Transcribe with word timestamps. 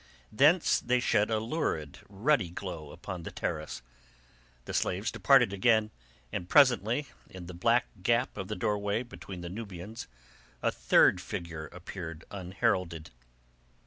Thence 0.31 0.79
they 0.79 0.99
shed 0.99 1.29
a 1.29 1.37
lurid 1.39 1.99
ruddy 2.09 2.49
glow 2.49 2.89
upon 2.89 3.21
the 3.21 3.29
terrace. 3.29 3.83
The 4.65 4.73
slaves 4.73 5.11
departed 5.11 5.53
again, 5.53 5.91
and 6.33 6.49
presently, 6.49 7.05
in 7.29 7.45
the 7.45 7.53
black 7.53 7.85
gap 8.01 8.35
of 8.35 8.47
the 8.47 8.55
doorway 8.55 9.03
between 9.03 9.41
the 9.41 9.49
Nubians, 9.49 10.07
a 10.63 10.71
third 10.71 11.21
figure 11.21 11.67
appeared 11.67 12.25
unheralded. 12.31 13.11